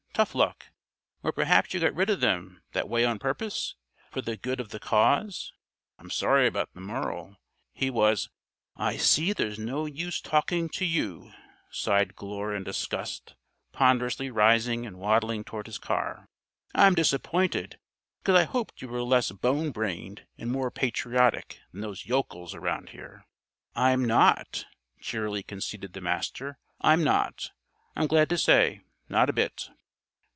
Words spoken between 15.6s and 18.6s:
his car. "I'm disappointed; because I